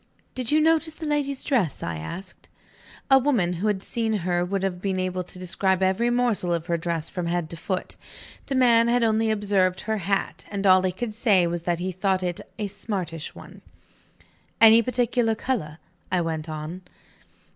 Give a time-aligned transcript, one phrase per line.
[0.33, 2.49] "Did you notice the lady's dress?" I asked.
[3.11, 6.65] A woman who had seen her would have been able to describe every morsel of
[6.65, 7.97] her dress from head to foot.
[8.47, 11.91] The man had only observed her hat; and all he could say was that he
[11.91, 13.61] thought it "a smartish one."
[14.59, 15.77] "Any particular color?"
[16.11, 16.81] I went on.